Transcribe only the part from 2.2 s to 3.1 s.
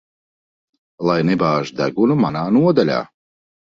manā nodaļā.